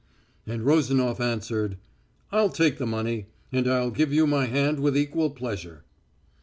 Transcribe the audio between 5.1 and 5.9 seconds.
pleasure."